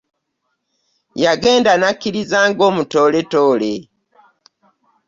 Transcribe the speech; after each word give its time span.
Yagenda 1.23 1.71
nakkiriza 1.81 2.39
nga 2.49 2.63
omutooletoole. 2.69 3.73